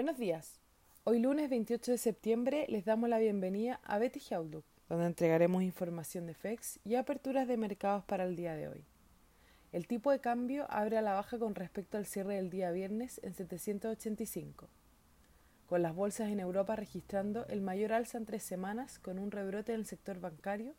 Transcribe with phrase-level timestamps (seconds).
[0.00, 0.58] Buenos días.
[1.04, 6.26] Hoy lunes 28 de septiembre les damos la bienvenida a Betty Outlook, donde entregaremos información
[6.26, 8.82] de FEX y aperturas de mercados para el día de hoy.
[9.72, 13.20] El tipo de cambio abre a la baja con respecto al cierre del día viernes
[13.22, 14.70] en 785,
[15.66, 19.74] con las bolsas en Europa registrando el mayor alza en tres semanas con un rebrote
[19.74, 20.72] en el sector bancario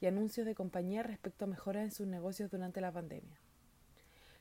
[0.00, 3.38] y anuncios de compañías respecto a mejoras en sus negocios durante la pandemia.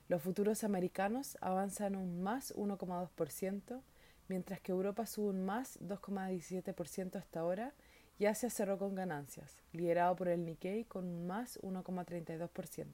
[0.08, 3.82] Los futuros americanos avanzan un más 1,2%,
[4.32, 7.74] mientras que Europa sube un más 2,17% hasta ahora
[8.18, 12.86] y Asia cerró con ganancias, liderado por el Nikkei con un más 1,32%.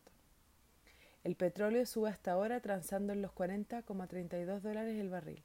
[1.23, 5.43] El petróleo sube hasta ahora transando en los 40,32 dólares el barril.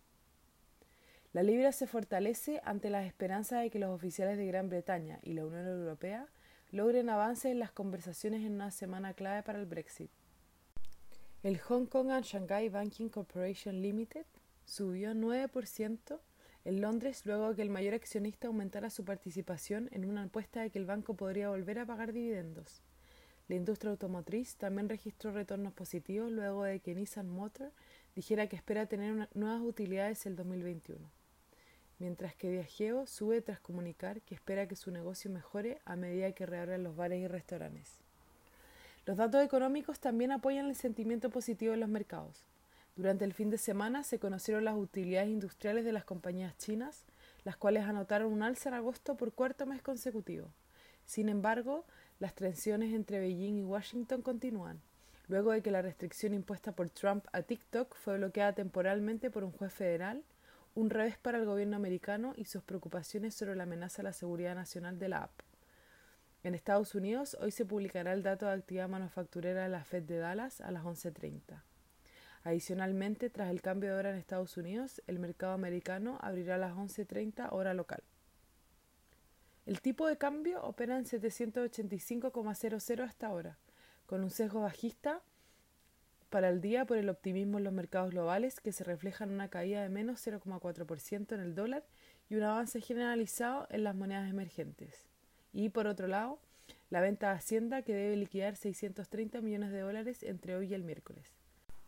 [1.35, 5.35] La libra se fortalece ante las esperanzas de que los oficiales de Gran Bretaña y
[5.35, 6.27] la Unión Europea
[6.71, 10.11] logren avances en las conversaciones en una semana clave para el Brexit.
[11.43, 14.25] El Hong Kong and Shanghai Banking Corporation Limited
[14.73, 16.19] subió 9%
[16.65, 20.71] en Londres luego de que el mayor accionista aumentara su participación en una apuesta de
[20.71, 22.81] que el banco podría volver a pagar dividendos.
[23.49, 27.71] La industria automotriz también registró retornos positivos luego de que Nissan Motor
[28.15, 30.99] dijera que espera tener nuevas utilidades el 2021.
[31.99, 36.47] Mientras que Diageo sube tras comunicar que espera que su negocio mejore a medida que
[36.47, 37.99] reabran los bares y restaurantes.
[39.05, 42.47] Los datos económicos también apoyan el sentimiento positivo en los mercados.
[42.95, 47.05] Durante el fin de semana se conocieron las utilidades industriales de las compañías chinas,
[47.43, 50.53] las cuales anotaron un alza en agosto por cuarto mes consecutivo.
[51.07, 51.87] Sin embargo,
[52.21, 54.81] las tensiones entre Beijing y Washington continúan,
[55.27, 59.53] luego de que la restricción impuesta por Trump a TikTok fue bloqueada temporalmente por un
[59.53, 60.23] juez federal,
[60.75, 64.55] un revés para el gobierno americano y sus preocupaciones sobre la amenaza a la seguridad
[64.55, 65.41] nacional de la app.
[66.45, 70.19] En Estados Unidos, hoy se publicará el dato de actividad manufacturera de la Fed de
[70.19, 71.63] Dallas a las 11.30.
[72.45, 76.75] Adicionalmente, tras el cambio de hora en Estados Unidos, el mercado americano abrirá a las
[76.75, 78.03] 11.30 hora local.
[79.65, 83.59] El tipo de cambio opera en 785,00 hasta ahora,
[84.07, 85.21] con un sesgo bajista
[86.31, 89.49] para el día por el optimismo en los mercados globales que se refleja en una
[89.49, 91.85] caída de menos 0,4% en el dólar
[92.29, 95.07] y un avance generalizado en las monedas emergentes.
[95.53, 96.41] Y por otro lado,
[96.91, 100.83] la venta de Hacienda que debe liquidar 630 millones de dólares entre hoy y el
[100.83, 101.42] miércoles.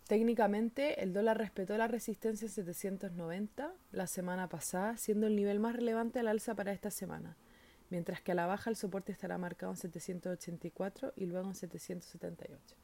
[0.07, 5.75] Técnicamente, el dólar respetó la resistencia en 790 la semana pasada, siendo el nivel más
[5.75, 7.37] relevante al alza para esta semana,
[7.89, 12.77] mientras que a la baja el soporte estará marcado en 784 y luego en 778.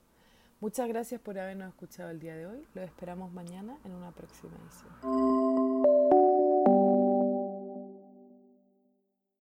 [0.60, 2.66] Muchas gracias por habernos escuchado el día de hoy.
[2.75, 5.39] Lo esperamos mañana en una próxima edición.